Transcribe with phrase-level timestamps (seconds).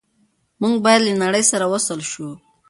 [0.61, 2.29] موږ باید له نړۍ سره وصل شو.